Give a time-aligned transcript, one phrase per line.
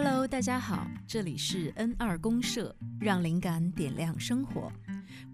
[0.00, 4.70] Hello，大家好，这里是 N 二公社，让灵感点亮生活。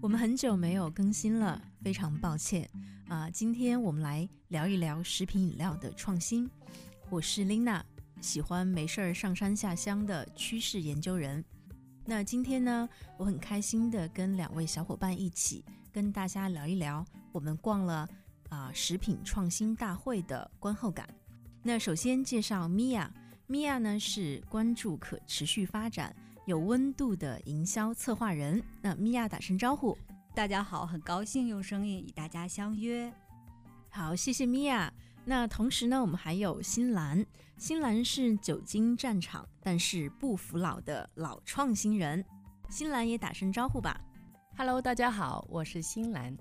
[0.01, 2.67] 我们很久没有更新了，非常抱歉
[3.07, 3.29] 啊。
[3.29, 6.49] 今天我们来聊一聊食品饮料的创新。
[7.11, 7.79] 我是 Lina，
[8.21, 11.45] 喜欢没事儿上山下乡的趋势研究人。
[12.03, 12.89] 那今天呢，
[13.19, 18.09] 我很开心的跟两位小伙伴一起跟大家聊一聊我们逛了
[18.49, 21.07] 啊食品创新大会的观后感。
[21.61, 23.11] 那首先介绍米娅，
[23.47, 26.15] 米娅呢是关注可持续发展、
[26.47, 28.61] 有温度的营销策划人。
[28.81, 29.95] 那米娅打声招呼，
[30.33, 33.13] 大家好，很高兴用声音与大家相约。
[33.91, 34.91] 好，谢谢米娅。
[35.23, 37.23] 那同时呢，我们还有新兰，
[37.55, 42.25] 新兰是久经战场但是不服老的老创新人。
[42.69, 44.01] 新兰也打声招呼吧。
[44.57, 46.35] Hello，大家好，我是新兰。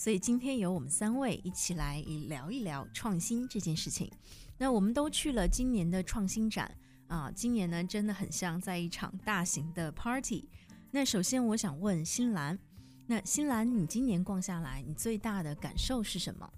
[0.00, 4.10] 所以今天由我们三位一起来聊一聊创新这件事情。
[4.56, 6.74] 那我们都去了今年的创新展
[7.08, 10.48] 啊，今年呢真的很像在一场大型的 party。
[10.90, 12.58] 那首先我想问新兰，
[13.06, 16.50] 那新兰你今年逛下来，你最大的感受是什么？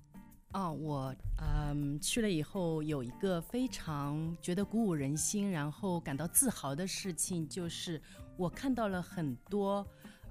[0.53, 8.01] 哦，我嗯去了以后有一个非常觉得鼓舞人心，然后感到自豪的事情，就是
[8.37, 9.85] 我看到了很多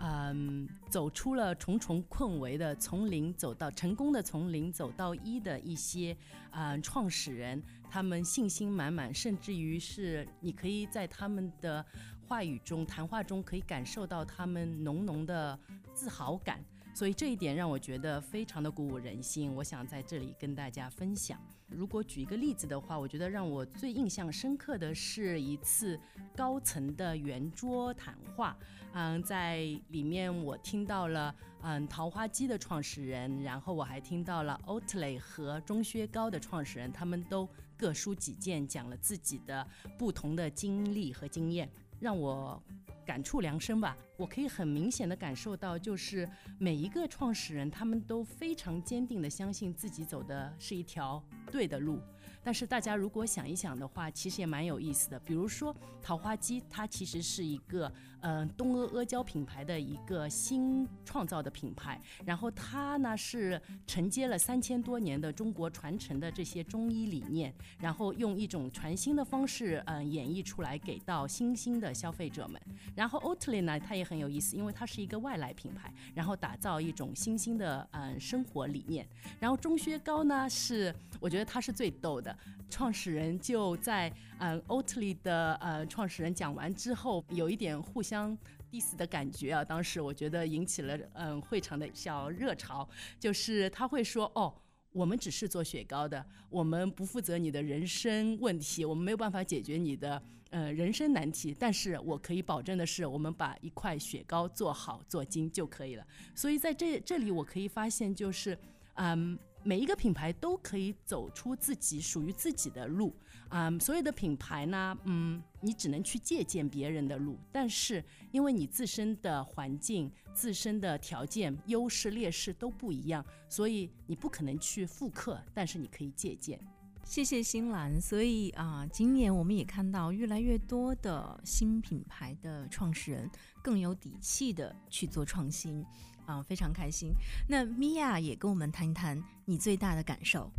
[0.03, 6.17] 嗯走出了重重困围的从零走到成功的从零走到一的一些
[6.51, 11.85] 嗯创始人，他们信心满满，甚至于是你可以在他们的
[12.27, 15.57] 话语中、谈话中可以感受到他们浓浓的
[15.93, 16.63] 自豪感。
[16.93, 21.39] 所以这一点让我觉得非常的鼓舞人心，我想在这里跟大家分享。
[21.67, 25.97] 如果举一个例子的话，我觉得让我最印象深刻的是一次
[26.35, 28.55] 高层的圆桌谈话。
[28.93, 39.65] 嗯，在里面我听到了嗯桃花姬的创始人，然后我还听到了 Oatly 和钟薛高的创始人，他们都各抒己见，讲了自己的
[39.97, 41.69] 不同的经历和经验，
[42.01, 42.61] 让我。
[43.05, 51.99] 感触良深吧，我可以很明显的感受到，就是每一个创始人，他们都非常坚定的相信自己走的是一条对的路。
[52.43, 55.19] 但是大家如果想一想的话，其实也蛮有意思的。
[55.19, 72.61] 比如说桃花姬，它其实是一个呃东阿阿胶品牌的一个新创造的品牌，然后它呢是承接了三千多年的中国传承的这些中医理念，然后用一种全新的方式嗯、演绎出来给到新兴的消费者们。
[72.95, 79.07] 然后 Oatly 呢，它也很有意思，因为它是一个外来品牌，然后打造一种新兴的嗯、生活理念。
[79.39, 82.35] 然后钟薛高呢，是我觉得他是最逗的，
[82.71, 88.35] 创始人就在嗯、Oatly 的呃创始人讲完之后，有一点互相
[88.71, 92.87] diss 的感觉啊，当时我觉得引起了嗯、会场的小热潮，
[93.19, 94.51] 就是他会说哦。
[94.93, 101.55] 我们只是做雪糕的，我们不负责你的人生问题，我们没有办法解决你的呃人生难题。
[101.57, 106.05] 但是我可以保证的是，我们把一块雪糕做好做精就可以了。
[106.35, 108.59] 所以在这这里，我可以发现就是，
[108.95, 109.39] 嗯。
[109.63, 113.15] 每一个品牌都可以走出自己属于自己的路，
[113.49, 126.59] 啊、所有的品牌呢，嗯，你只能去借鉴别人的路，但是因为你自身的环境、自身的条件、优势劣势都不一样，所以你不可能去复刻，但是你可以借鉴。
[127.03, 127.99] 谢谢新兰。
[127.99, 133.29] 所以啊，今年我们也看到越来越多的新品牌的创始人
[133.61, 135.83] 更有底气的去做创新，
[136.31, 137.13] 啊，非常开心。
[137.47, 140.49] 那米娅也跟我们谈一谈你最大的感受。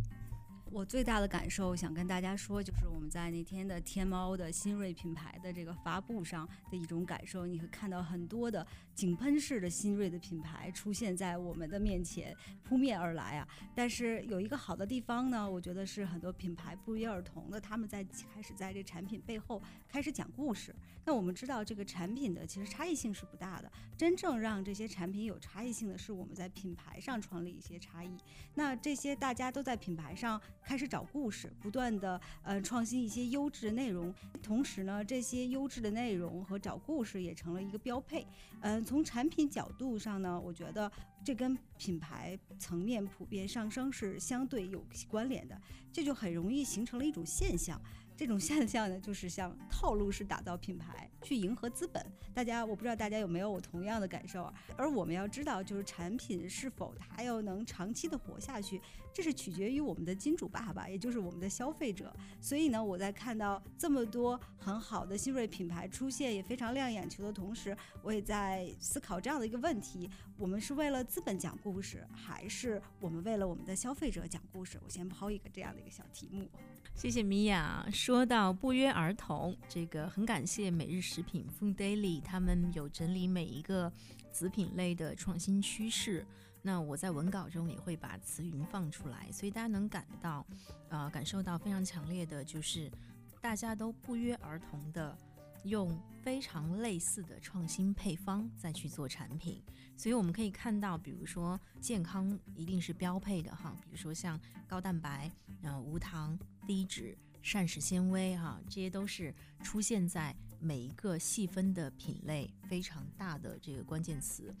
[0.71, 7.45] 我最大的感受想跟大家说，就是我们在那天的天猫的新锐品牌的这个发布上的一种感受。
[7.45, 8.65] 你会看到很多的
[8.95, 13.47] 井喷式的新锐的品牌出现在我们的面前，扑面而来啊！
[13.75, 18.03] 但是有一个好的地方呢，我觉得是很多品牌不约而同的，他们在
[18.33, 20.75] 开始在这产品背后开始讲故事。
[21.05, 28.15] 那我们知道，这个产品的其实差异性是不大的，真正让这些产品有差异性的是我们在品牌上创立一些差异。
[28.53, 30.39] 那这些大家都在品牌上。
[30.65, 38.25] 开始找故事，不断的呃创新一些优质的内容，同时呢，这些优质的内容和找故事也成了一个标配。
[38.61, 40.91] 呃，从产品角度上呢，我觉得
[41.23, 45.59] 这跟品牌层面普遍上升是相对有关联的，
[45.91, 47.81] 这就很容易形成了一种现象。
[48.15, 52.05] 这种现象呢，就是像套路式打造品牌，去迎合资本。
[52.33, 54.53] 大家，我不知道大家有没有我同样的感受啊？
[54.77, 58.81] 而我们要知道，就是产品是否它要能长期的活下去，
[59.13, 62.11] 这是取决于我们的金主爸爸，也就是我们的消费者。
[62.39, 74.79] 所以呢，我在看到这么多很好的新锐品牌出现，也非常亮眼球的同时，我也在思考这样的一个问题：我们是为了资本讲故事，还是我们为了我们的消费者讲故事？
[74.83, 76.47] 我先抛一个这样的一个小题目。
[76.95, 77.87] 谢谢米娅。
[78.05, 83.89] 说到不约而同，这个很感谢每日食品 Food Daily，他们有整理每一个
[84.29, 86.27] 子品类的创新趋势。
[86.61, 90.45] 那我在文稿中也会把词云放出来，所以大家能感到，
[90.89, 92.91] 呃，感受到非常强烈的，就是
[93.39, 95.17] 大家都不约而同的
[95.63, 99.63] 用非常类似的创新配方再去做产品。
[99.95, 109.31] 所以我们可以看到，比如说健康一定是标配的哈，比如说像高蛋白、呃无糖、低脂、膳食纤维哈，这些都是
[109.61, 114.51] 出现在每一个细分的品类非常大的这个关键词。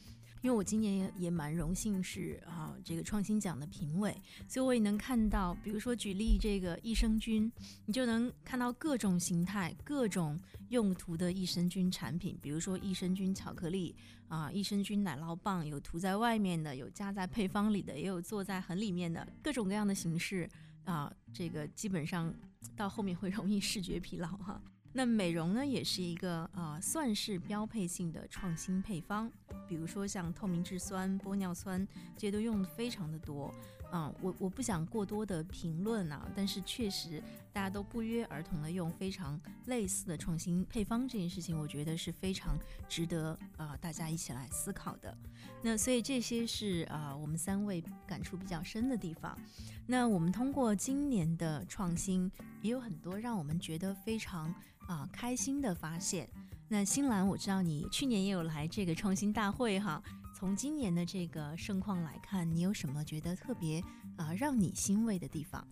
[0.41, 4.13] 因为我今年也也蛮荣幸是啊这个创新奖的评委，
[4.45, 7.49] 所以我也能看到，比如说举例这个益生菌，
[7.85, 10.37] 你就能看到各种形态、各种
[10.67, 13.95] 用途的益生菌产品，比如说益生菌巧克力
[14.27, 20.49] 啊、益生菌奶酪棒，有涂在外面的，有加在配方里的，也有做在很里面的，各种各样的形式
[20.83, 22.33] 啊，这个基本上
[22.75, 24.61] 到后面会容易视觉疲劳哈。
[24.95, 29.31] 那美容呢，也是一个啊，算是标配性的创新配方。
[29.67, 33.51] 比如说像透明质酸、玻尿酸，这些都用的非常的多。
[33.93, 37.21] 啊，我我不想过多的评论啊，但是确实
[37.53, 42.57] 大家都不约而同的用非常类似的创新配方，这件事情我觉得是非常
[42.89, 45.15] 值得啊大家一起来思考的。
[45.61, 49.37] 那所以这些是啊我们三位感触比较深的地方。
[49.85, 52.31] 那我们通过今年的创新，
[52.63, 54.51] 也有很多让我们觉得非常
[54.87, 56.27] 啊开心的发现。
[56.67, 60.01] 那新兰，我知道你去年也有来这个创新大会哈。
[60.33, 63.81] 从今年的这个盛况来看，你有什么觉得特别
[64.17, 65.65] 啊让你欣慰的地方？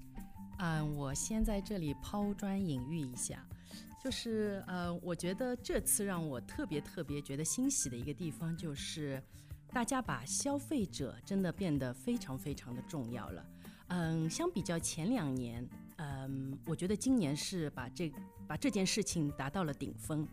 [0.59, 3.43] 嗯，我先在这里抛砖引玉一下，
[4.01, 9.21] 就是呃，我觉得这次让我特别特别觉得欣喜的一个地方，就是
[9.73, 13.45] 大家把消费者真的变得非常非常的重要了。
[13.87, 15.67] 嗯，相比较前两年，
[15.97, 18.09] 嗯，我觉得今年是把这
[18.47, 20.25] 把这件事情达到了顶峰。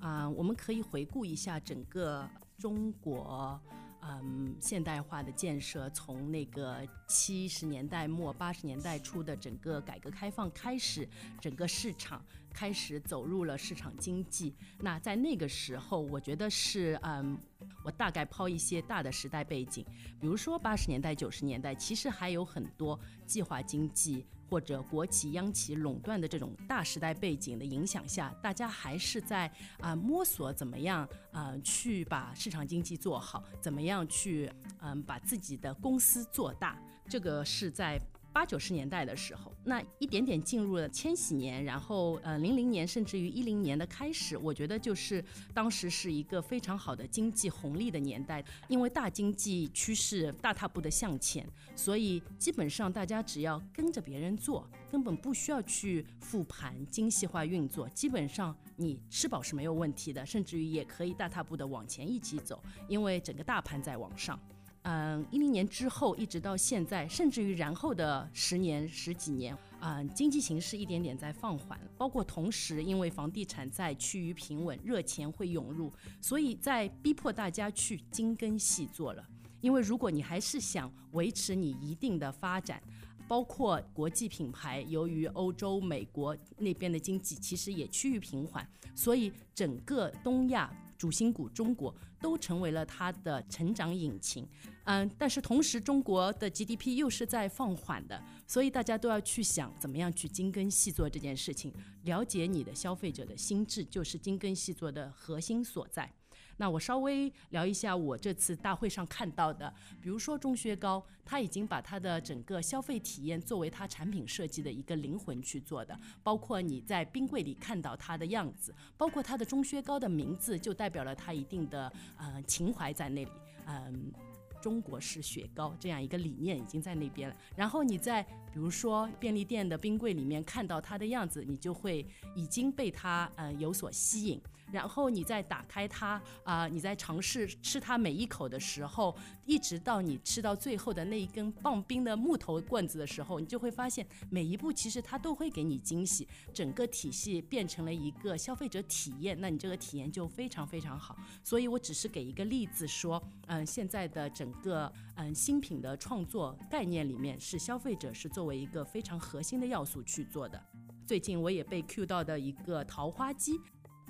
[0.00, 2.26] 啊，我们可以回顾一下整个
[2.60, 3.58] 中国，
[4.02, 11.08] 嗯，现代化的建设，从那个七十年代末八十年代初的整个改革开放开始，
[11.40, 12.22] 整个市场
[12.52, 14.54] 开始走入了市场经济。
[14.78, 17.38] 那在那个时候，我觉得是，嗯，
[17.82, 19.82] 我大概抛一些大的时代背景，
[20.20, 24.26] 比如说八十年代九十年代，其实还有很多计划经济。
[24.50, 34.50] 或者国企、央企垄断的这种大时代背景的影响下，大家还是在啊摸索怎么样啊去把市场经济做好，怎么样去
[34.80, 36.76] 嗯把自己的公司做大，
[37.08, 37.96] 这个是在。
[38.32, 64.38] 八九十年代的时候，那一点点进入了千禧年，然后呃零零年甚至于一零年的开始，我觉得就是当时是一个非常好的经济红利的年代，因为大经济趋势大踏步的向前，所以基本上大家只要跟着别人做，根本不需要去复盘精细化运作，基本上你吃饱是没有问题的，甚至于也可以大踏步的往前一起走，因为整个大盘在往上。
[64.82, 79.22] 嗯，一零年之后一直到现在，甚至于然后的十年十几年，嗯，经济形势一点点在放缓，包括同时因为房地产在趋于平稳，热钱会涌入，所以在逼迫大家去精耕细作了。
[79.60, 82.82] 因为如果你还是想维持你一定的发展，
[83.28, 90.74] 包括国际品牌，由于欧洲、美国那边的经济其实也趋于平缓，所以整个东亚。
[91.00, 94.46] 主心骨中国都成为了它的成长引擎，
[94.84, 106.12] 嗯，但是同时中国的 GDP 又是在放缓的，所以大家都要去想怎么样去精耕细作这件事情，了解你的消费者的心智，就是精耕细作的核心所在。
[106.60, 123.30] 那我稍微聊一下我这次大会上看到的，比如说钟薛高，他已经把他的整个消费体验作为他产品设计的一个灵魂去做的，包括你在冰柜里看到它的样子，包括它的钟薛高的名字就代表了它一定的呃情怀在那里，
[123.64, 124.12] 嗯。
[124.60, 127.34] 中国式雪糕这样一个理念已经在那边了。
[127.56, 134.40] 然后你在比如说便利店的冰柜里面看到它的样子，你就会已经被它呃有所吸引。
[134.72, 139.12] 然后你再打开它啊、你在尝试吃它每一口的时候，
[139.44, 151.16] 一直到你吃到最后的那一根棒冰的木头棍子的时候，你就会发现每一步其实它都会给你惊喜，整个体系变成了一个消费者体验，那你这个体验就非常非常好。
[151.42, 160.58] 所以我只是给一个例子说，嗯，现在的整个嗯新品的创作概念里面，是消费者是作为一个非常核心的要素去做的。
[161.06, 163.60] 最近我也被 Q 到的一个桃花鸡，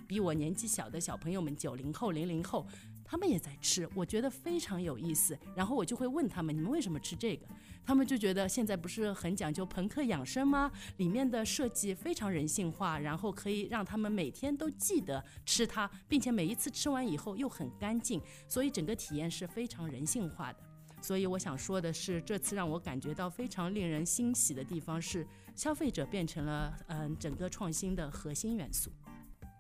[0.06, 2.64] 比我年纪小的小朋友们，九零后、零零后，
[3.04, 5.36] 他们也在吃，我觉得非常有意思。
[5.56, 7.44] 然后我就会问他们，你们为什么吃这个？
[7.84, 10.70] 他们就觉得现在不是很讲究朋克养生吗？
[10.98, 20.69] 里面的设计非常人性化，然后可以让他们每天都记得吃它，并且每一次吃完以后又很干净，所以整个体验是非常人性化的。
[21.00, 25.26] 所以我想说的是，这次让我感觉到非常令人欣喜的地方是，
[25.56, 28.90] 消费者变成了嗯整个创新的核心元素。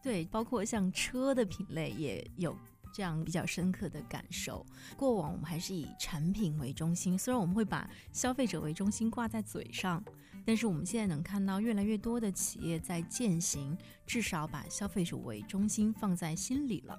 [0.02, 2.56] 对，包括像车的品类也有
[2.92, 4.64] 这样比较深刻的感受。
[4.96, 10.02] 过往我们还是以产品为中心，虽然我们会把消费者为中心挂在嘴上，
[10.46, 16.98] 但是我们现在能看到越来越多的企业在践行，至少把消费者为中心放在心里了。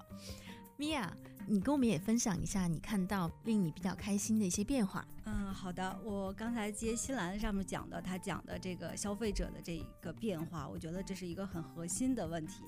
[0.78, 1.16] 米娅，
[1.48, 5.06] 你跟我们也分享一下你看到令你比较开心的一些变化。
[5.26, 6.00] 嗯，好的。
[6.04, 12.64] 我刚才接新兰上面讲的，他讲的这个消费者的这一个变化，我觉得这是一个很核心的问题。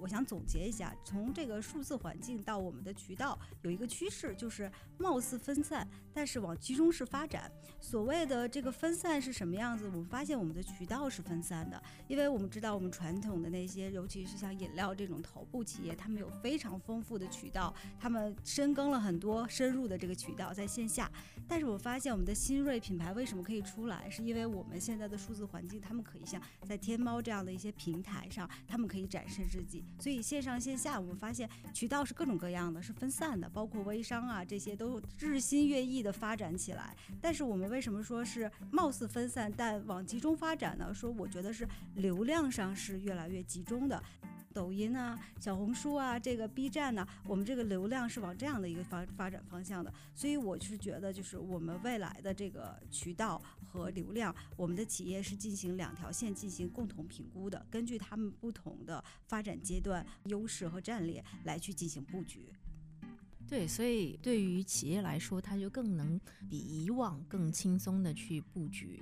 [0.00, 7.50] 我想总结一下，从这个数字环境到我们的渠道，有一个趋势，就是貌似分散，但是往集中式发展。
[7.80, 9.86] 所谓的这个分散是什么样子？
[9.86, 21.10] 我们发现我们的渠道是分散的，因为我们知道我们传统的那些，尤其是像饮料这种头部企业，他们有非常丰富的渠道，他们深耕了很多深入的这个渠道在线下。
[21.46, 29.84] 但是我发现我们的新锐品牌为什么可以出来，是因为我们现在的数字环境，他们可以像在天猫这样的一些平台上，他们可以展示自己。
[29.98, 36.96] 所以线上线下，我们发现渠道是各种各样的，是分散的，包括微商啊这些都日新月异的发展起来。
[37.20, 40.94] 但是我们为什么说是貌似分散，但往集中发展呢？
[40.94, 41.66] 说我觉得是
[41.96, 44.02] 流量上是越来越集中的。
[44.58, 62.52] 抖音啊、小红书啊、这个 B 站呢、我们这个流量是往这样的一个发发展方向的，所以我是觉得，就是我们未来的这个渠道和流量，我们的企业是进行两条线进行共同评估的，根据他们不同的发展阶段、优势和战略来去进行布局。
[63.46, 69.00] 对，所以对于企业来说，它就更能比以往更轻松的去布局。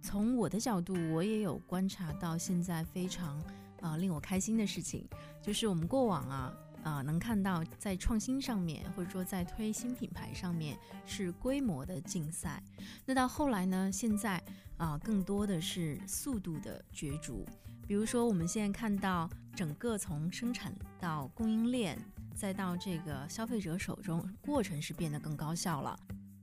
[0.00, 3.38] 从我的角度，我也有观察到现在非常
[3.84, 5.06] 啊、令我开心的事情，
[5.42, 12.62] 就是我们过往啊啊、能看到在创新上面，或者说在推新品牌上面是规模的竞赛。
[13.04, 14.42] 那到后来呢，现在
[14.78, 17.46] 啊、更多的是速度的角逐。
[17.86, 21.98] 比如说，我们现在看到整个从生产到供应链，
[22.34, 25.94] 再到这个消费者手中，过程是变得更高效了，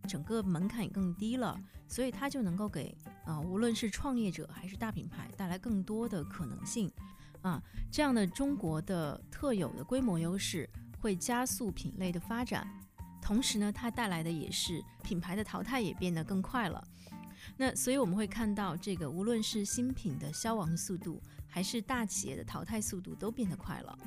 [0.08, 2.96] 整个门槛也更低了，所以它就能够给
[3.26, 6.92] 啊、无论是创业者还是大品牌带来更多的可能性
[7.42, 7.62] 啊。
[7.92, 10.70] 这样的中国的特有的规模优势
[11.00, 12.68] 会加速品类的发展，
[13.22, 16.84] 同时呢，它带来的也是品牌的淘汰也变得更快了。
[17.58, 23.98] 那所以我们会看到，这个无论是新品的消亡速度，还是大企业的淘汰速度都变得快了。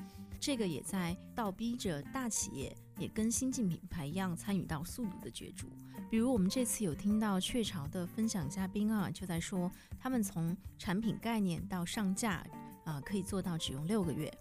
[0.41, 5.69] 这个也在倒逼着大企业也跟新进品牌一样参与到速度的角逐。
[6.11, 12.47] 比如我们这次有听到雀巢的分享嘉宾啊，就在说他们从产品概念到上架
[12.85, 14.33] 啊、可以做到只用六个月。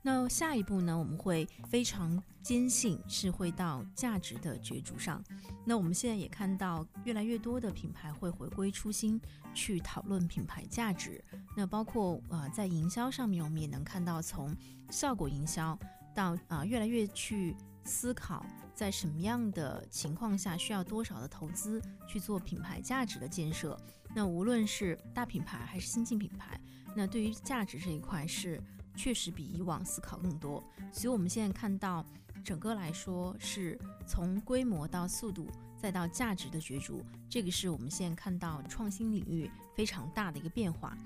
[0.00, 5.22] 那下一步呢，我们会非常坚信是会到价值的角逐上。
[5.64, 9.18] 那我们现在也看到越来越多的品牌会回归初心，
[9.54, 11.22] 去讨论品牌价值。
[11.56, 14.54] 那包括呃在营销上面，我们也能看到从
[14.90, 15.78] 效果营销
[16.14, 23.78] 到啊、越来越去思考在什么样的情况下需要多少的投资去做品牌价值的建设。
[24.14, 26.60] 那无论是大品牌还是新进品牌，
[26.96, 28.60] 那对于价值这一块是
[28.96, 30.62] 确实比以往思考更多。
[30.92, 32.04] 所以我们现在看到
[32.44, 40.96] 整个来说是从规模到速度再到价值的角逐，这个是我们现在看到创新领域非常大的一个变化。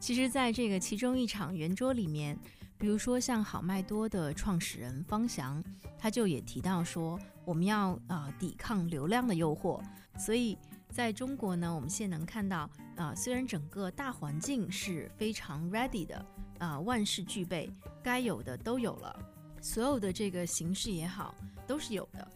[0.00, 2.38] 其实，在这个其中一场圆桌里面，
[2.78, 5.62] 比如说像好麦多的创始人方翔，
[5.98, 9.82] 他就也提到说，我们要啊、呃抵抗流量的诱惑。
[10.16, 10.56] 所以
[10.90, 16.26] 在中国呢，我们现在能看到啊、虽然整个大环境是非常 ready 的
[16.58, 17.70] 啊、万事俱备，
[18.02, 19.16] 该有的都有了，
[19.60, 21.34] 所有的这个形式也好，
[21.66, 22.26] 都是有的。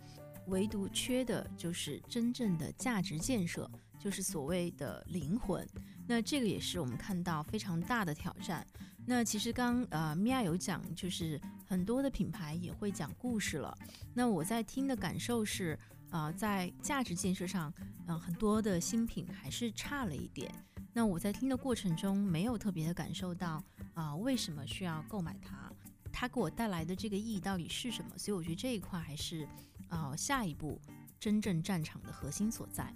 [0.49, 3.68] 唯独缺的就是真正的价值建设，
[3.99, 5.66] 就是所谓的灵魂。
[6.06, 8.66] 那这个也是我们看到非常大的挑战。
[9.04, 13.76] 那其实刚呃米娅有讲，就是很多的品牌也会讲故事了。
[14.14, 15.78] 那我在听的感受是，
[16.12, 17.73] 啊，在价值建设上，
[18.07, 20.54] 嗯，很多的新品还是差了一点。
[20.92, 23.64] 那我在听的过程中，没有特别的感受到
[23.95, 25.73] 啊，为什么需要购买它？
[26.12, 28.16] 它给我带来的这个意义到底是什么？
[28.19, 29.49] 所以我觉得这一块还是
[29.88, 30.78] 啊，下一步
[31.19, 32.95] 真正战场的核心所在。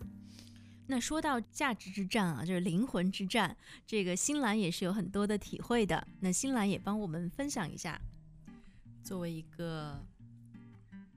[0.87, 3.57] 那说到价值之战啊，就是灵魂之战，
[3.87, 6.07] 这个新兰也是有很多的体会的。
[6.21, 7.99] 那新兰也帮我们分享一下。
[9.03, 10.05] 作为一个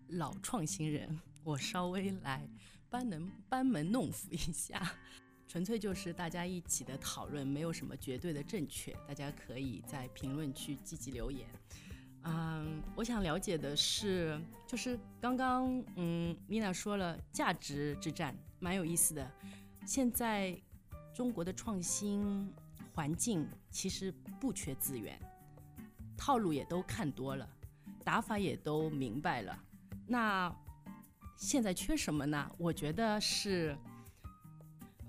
[0.08, 2.48] 老创新人，我稍微来
[2.92, 4.80] 班门班门弄斧一下，
[5.48, 11.50] 纯粹就是大家一起的讨论，没有什么绝对的正确，大家可以在评论区积极留言。
[12.22, 19.32] 嗯，我想了解的是，就是刚刚嗯，米娜说了价值之战，蛮有意思的。
[19.88, 20.56] 现在
[21.16, 22.54] 中国的创新
[22.94, 25.20] 环境其实不缺资源，
[26.16, 27.50] 套路也都看多了，
[28.04, 29.58] 打法也都明白了。
[30.06, 30.56] 那
[31.40, 32.52] 现在缺什么呢？
[32.58, 33.76] 我觉得是，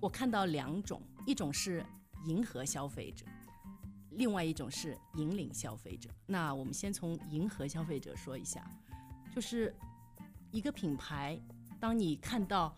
[0.01, 1.85] 我看到两种，一种是
[2.25, 3.27] 迎合消费者，
[4.13, 6.09] 另外一种是引领消费者。
[6.27, 8.65] 那我们先从迎合消费者说一下，
[9.35, 9.75] 就是
[10.53, 11.39] 一个品牌，
[11.79, 12.75] 当你看到。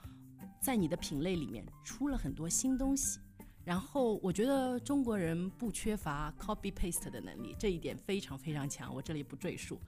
[0.61, 3.19] 在你的品类里面出了很多新东西，
[3.65, 8.95] 然后我觉得中国人不缺乏 copy paste 的能力，这一点非常非常强。
[8.95, 9.81] 我这里不赘述，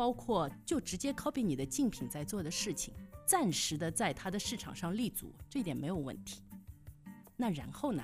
[0.00, 2.94] 包括就直接 copy 你的竞品在做的事情，
[3.26, 6.40] 暂时的在它的市场上立足，这一点没有问题。
[7.36, 8.02] 那然后呢？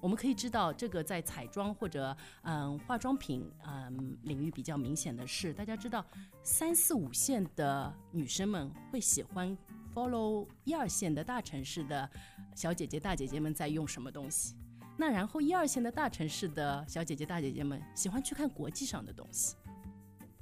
[0.00, 6.04] 我们可以知道，这个在彩妆或者嗯化妆品嗯领域比较明显的是，大家知道
[6.42, 9.56] 三四五线的女生们会喜欢。
[9.94, 12.10] follow 一二线的大城市的
[12.56, 14.56] 小姐姐大姐姐们在用什么东西？
[14.98, 19.54] 那然后一二线的大城市的小姐姐大姐姐们喜欢去看国际上的东西。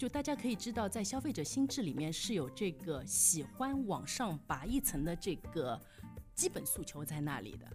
[0.00, 5.78] 就大家可以知道，在消费者心智里面是有这个喜欢往上拔一层的这个
[6.35, 7.66] 基本诉求在那里的。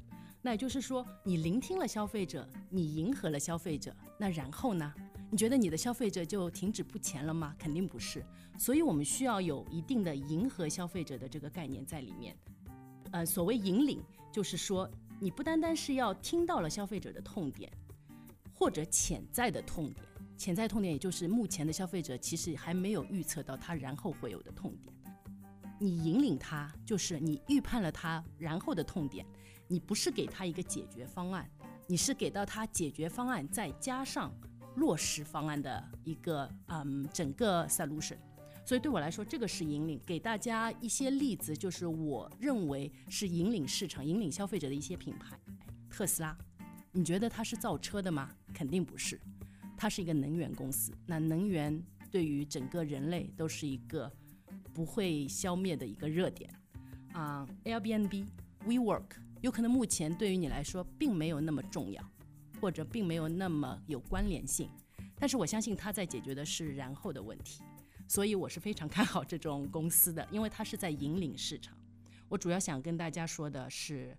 [0.41, 4.91] 那也就是说，你聆听了消费者，你迎合了消费者，那然后呢？
[5.29, 7.55] 你觉得你的消费者就停止不前了吗？
[7.59, 8.25] 肯定不是。
[8.57, 12.35] 所以我们需要有一定的迎合消费者的这个概念在里面。
[13.11, 14.89] 呃，所谓引领，就是说
[15.19, 17.71] 你不单单是要听到了消费者的痛点，
[18.51, 20.03] 或者潜在的痛点，
[20.37, 24.93] 潜在痛点也就是目前的消费者其实还没有预测到他然后会有的痛点。
[25.79, 29.25] 你引领他，就是你预判了他然后的痛点，
[29.67, 31.49] 你不是给他一个解决方案，
[31.87, 34.33] 你是给到他解决方案再加上
[34.75, 38.17] 落实方案的一个嗯整个 solution。
[38.65, 40.01] 所以对我来说，这个是引领。
[40.05, 45.37] 给大家一些例子，就是我认为是引领市场、引领消费者的一些品牌。
[45.89, 46.35] 特斯拉，
[46.91, 48.31] 你觉得它是造车的吗？
[48.53, 49.19] 肯定不是，
[49.77, 50.91] 它是一个能源公司。
[51.05, 54.11] 那能源对于整个人类都是一个
[54.73, 56.49] 不会消灭的一个热点。
[57.13, 58.25] 啊，Airbnb、
[58.65, 59.05] WeWork，
[59.41, 62.03] 有可能目前对于你来说并没有那么重要，
[62.59, 64.69] 或者并没有那么有关联性，
[65.17, 67.63] 但是我相信它在解决的是然后的问题。
[68.07, 71.75] 所以我是非常看好这种公司的，因为它是在引领市场。
[72.27, 74.15] 我主要想跟大家说的是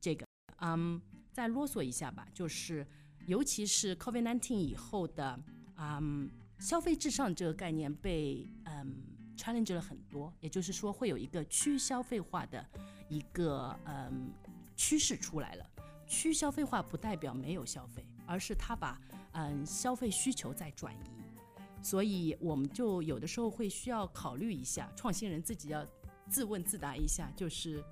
[0.00, 0.26] 这个，
[0.60, 1.00] 嗯，
[1.32, 2.84] 再啰嗦一下吧，就是
[3.28, 5.38] 尤其是 COVID-19 以后的，
[5.76, 9.02] 嗯，消费至上这个概念被嗯
[9.36, 12.66] challenge 了很多，也就是说会有一个去消费化的
[13.10, 14.32] 一个嗯
[14.74, 15.70] 趋势出来了。
[16.06, 18.98] 去消费化不代表没有消费，而是它把
[19.32, 21.82] 嗯消费需求在转移。
[21.82, 25.86] 所以我们就有的时候会需要考虑一下，创新人自己要
[26.30, 27.84] 自问自答一下，就是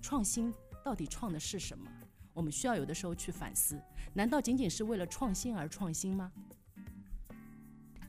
[0.00, 0.54] 创新
[0.84, 1.90] 到底创的是什么？
[2.34, 3.80] 我们需要有的时候去反思，
[4.12, 6.30] 难道仅仅是为了创新而创新吗？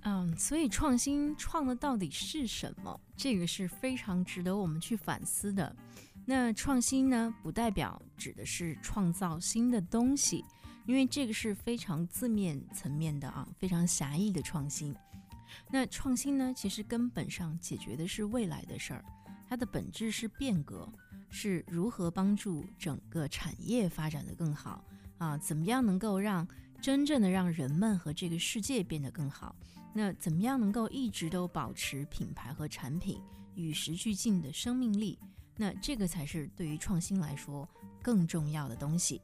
[0.01, 2.99] 嗯，所以创新创的到底是什么？
[3.15, 5.75] 这个是非常值得我们去反思的。
[6.25, 10.43] 那创新呢，不代表指的是创造新的东西，
[10.85, 14.95] 因为这个是非常字面层面的啊，非常狭义的创新。
[15.69, 16.53] 那创新呢？
[16.55, 19.05] 其实根本上解决的是未来的事儿，
[19.47, 20.87] 它的本质是变革，
[21.29, 24.83] 是如何帮助整个产业发展的更好
[25.17, 25.37] 啊？
[25.37, 26.47] 怎么样能够让
[26.81, 29.55] 真正的让人们和这个世界变得更好？
[29.93, 33.21] 那怎么样能够一直都保持品牌和产品
[33.55, 35.17] 与时俱进的生命力？
[35.55, 37.67] 那这个才是对于创新来说
[38.01, 39.21] 更重要的东西。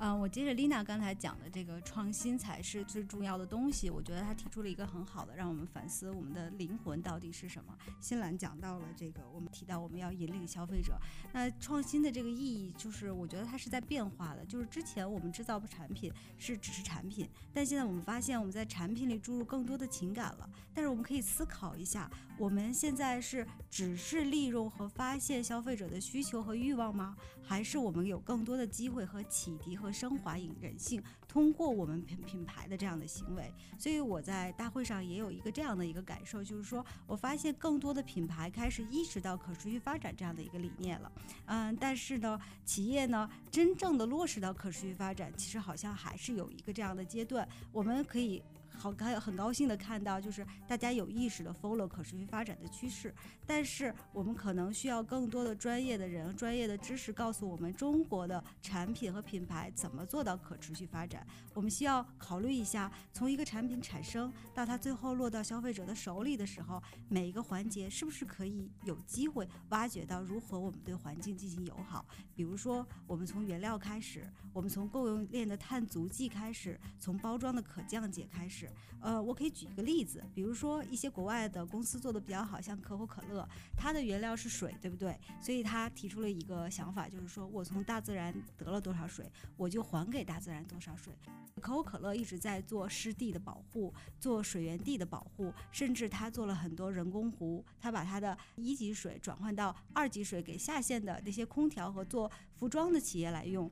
[0.00, 7.76] 嗯，我接着丽娜刚才讲的这个创新才是最重要的东西，我觉得她提出了一个很好的，让我们反思我们的灵魂到底是什么。
[8.00, 10.96] 新兰讲到了这个，我们提到我们要引领消费者，
[11.32, 20.48] 那创新的这个意义就是我觉得它是在变化的，就是之前我们制造产品是只是产品，但现在我们发现我们在产品里注入更多的情感了。
[20.72, 22.08] 但是我们可以思考一下，
[22.38, 27.16] 我们现在是只是利用和发现消费者的需求和欲望吗？
[27.42, 41.12] 还是我们有更多的机会和启迪和升华引人性，通过我们品品牌的这样的行为，所以我在大会上也有一个这样的一个感受，就是说我发现更多的品牌开始意识到可持续发展这样的一个理念了，
[41.46, 48.42] 嗯，但是呢，企业呢真正的落实到可持续发展，其实好像还是有一个这样的阶段，我们可以。
[48.78, 53.12] 好，很很高兴的看到，就是大家有意识的 follow 可持续发展的趋势，
[53.44, 61.26] 但是我们可能需要更多的专业的人、专业的知识告诉我们中国的产品和品牌怎么做到可持续发展。
[61.54, 72.06] 我们需要考虑一下，从一个产品产生到它最后落到消费者的手里的时候，每一个环节是不是可以有机会挖掘到如何我们对环境进行友好？
[72.36, 78.67] 比如说，我们从原料开始，我们从供应链的碳足迹开始，从包装的可降解开始。
[79.00, 85.18] 呃，我可以举一个例子，比如说一些国外的公司做的比较好，像可口可乐，它的原料是水，对不对？
[85.40, 91.12] 所以他提出了一个想法，就是说我从大自然得了多少水，我就还给大自然多少水。
[91.60, 103.70] 可口可乐一直在做湿地的保护，做水源地的保护，甚至他做了很多人工湖，他把他的一级水转换到二级水，给下线的那些空调和做服装的企业来用。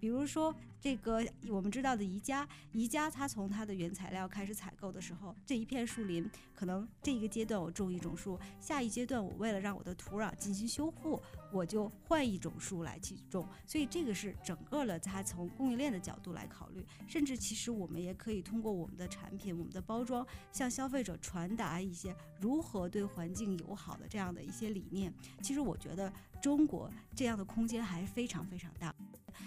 [0.00, 11.20] 比如说，这个我们知道的宜家，宜家它从它的原材料开始采购的时候，这一片树林，可能这一个阶段我种一种树，下一阶段我为了让我的土壤进行修复，
[11.52, 13.46] 我就换一种树来去种。
[13.66, 25.12] 所以这个是整个的，它从供应链的角度来考虑，甚至其实我们也可以通过我们的产品、我们的包装，向消费者传达一些如何对环境友好的这样的一些理念。
[25.42, 26.10] 其实我觉得
[26.40, 28.94] 中国这样的空间还非常非常大。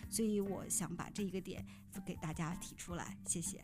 [0.10, 1.66] 所以我想把这一个点
[2.06, 3.64] 给大家提出来，谢谢。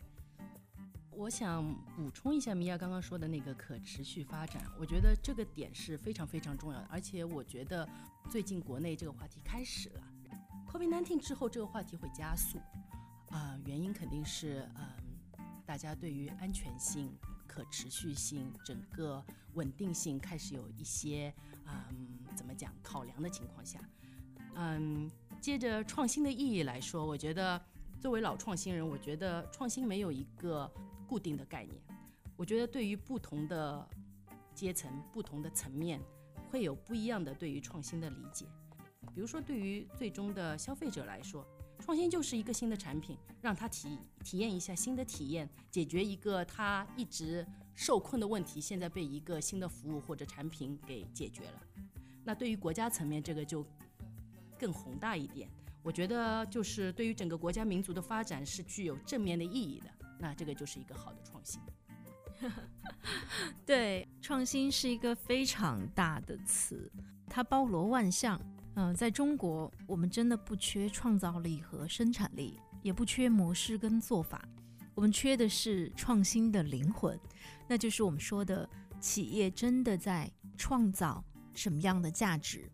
[1.11, 7.85] 我想补充一下米娅刚刚说的那个可持续发展，我觉得这个点是非常非常重要的，而且我觉得
[8.29, 10.01] 最近国内这个话题开始了
[10.71, 12.57] ，COVID-19 之后这个话题会加速，
[13.31, 14.85] 啊，原因肯定是嗯，
[15.65, 17.13] 大家对于安全性、
[17.45, 19.21] 可持续性、整个
[19.55, 21.33] 稳定性开始有一些
[21.65, 23.77] 嗯，怎么讲考量的情况下，
[24.55, 25.11] 嗯。
[25.41, 27.59] 接着创新的意义来说，我觉得
[28.01, 30.69] 作为老创新人，我觉得创新没有一个
[31.07, 31.81] 固定的概念。
[32.35, 33.87] 我觉得对于不同的
[34.53, 36.01] 阶层、不同的层面，
[36.49, 38.45] 会有不一样的对于创新的理解。
[39.15, 41.45] 比如说，对于最终的消费者来说，
[41.79, 51.61] 创新就是一个新的产品，让他体体验一下新的体验，解决一个他一直受困的问题，现在被一个新的服务或者产品给解决了。
[52.25, 53.65] 那对于国家层面，这个就。
[54.59, 55.49] 更宏大一点，
[55.81, 59.89] 我觉得就是对于整个国家民族的发展是具有正面的意义的。
[60.19, 61.61] 那这个就是一个好的创新。
[63.65, 66.91] 对，创新是一个非常大的词，
[67.27, 68.39] 它包罗万象。
[68.75, 74.47] 嗯，在中国，我们真的不缺创造力和生产力，也不缺模式跟做法，
[74.95, 77.19] 我们缺的是创新的灵魂，
[77.67, 78.69] 那就是我们说的
[79.01, 81.21] 企业真的在创造
[81.53, 82.71] 什么样的价值。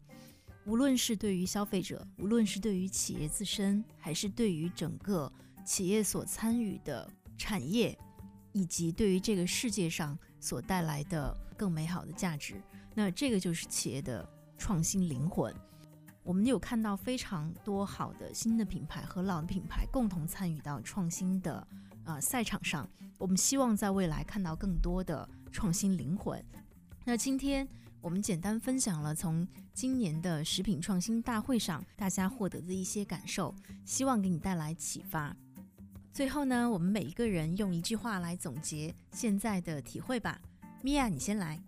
[0.66, 5.32] 无论是对于消费者，无论是对于企业自身，还是对于整个
[5.64, 7.96] 企业所参与的产业，
[8.52, 12.60] 以及对于这个世界上所带来的更美好的价值，
[12.96, 15.54] 那这个就是企业的创新灵魂。
[16.24, 21.68] 我们有看到非常多好的新的品牌和老的品牌共同参与到创新的
[22.06, 22.90] 呃赛场上。
[23.20, 26.44] 我们希望在未来看到更多的创新灵魂。
[27.04, 27.68] 那今天。
[28.06, 33.52] 我们简单分享了从今年的食品创新大会上大家获得的一些感受，
[33.84, 35.36] 希望给你带来启发。
[36.14, 40.40] 最后呢，我们每一个人用一句话来总结现在的体会吧。
[40.84, 41.60] 米娅，你先来。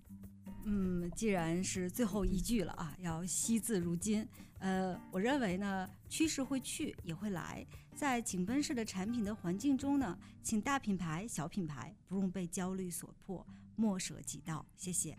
[0.65, 4.23] 嗯，既然是最后一句了啊，要惜字如金。
[4.59, 13.43] 呃，我认为呢，趋势会去也会来，在井喷式的产品的环境中呢，请大品牌、小品牌不用被焦虑所迫，
[13.75, 14.63] 莫舍己道。
[14.75, 15.17] 谢谢。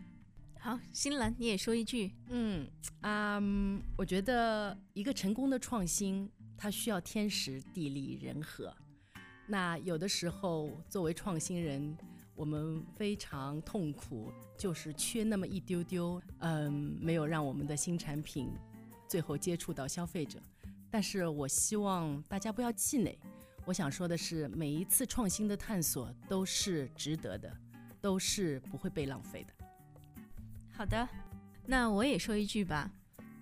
[0.61, 2.11] 好，新兰，你也说一句。
[2.27, 2.67] 嗯
[2.99, 3.41] 啊，
[3.97, 8.75] 我觉得一个成功的创新，它需要天时地利人和。
[9.47, 11.97] 那有的时候，作为创新人，
[12.35, 18.51] 我们非常痛苦，就是缺那么一丢丢，嗯，没有让我们的新产品
[19.07, 20.39] 最后接触到消费者。
[20.91, 23.17] 但是我希望大家不要气馁。
[23.65, 27.57] 我想说的是，每一次创新的探索都是值得的，
[28.01, 29.53] 都是不会被浪费的。
[30.79, 31.05] 好的，
[31.65, 32.89] 那我也说一句吧。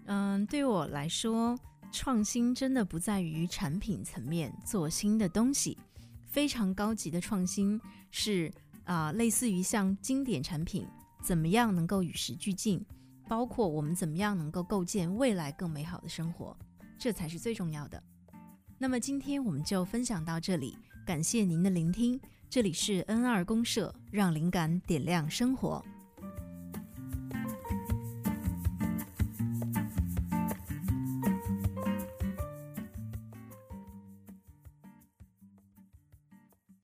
[0.06, 1.56] 嗯，对我来说，
[1.91, 5.78] 创新真的不在于产品层面做新的东西，
[6.26, 8.52] 非常高级的创新是
[8.86, 10.88] 啊、类似于像经典产品
[11.21, 12.84] 怎么样能够与时俱进，
[13.28, 16.58] 包括我们怎么样能够构建未来更美好的生活，
[16.97, 18.02] 这才是最重要的。
[18.80, 22.19] 那么今天我们就分享到这里，感谢您的聆听。
[22.50, 25.86] 这里是 N 二公社，让灵感点亮生活。